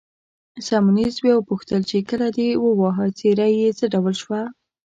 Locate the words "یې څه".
3.57-3.85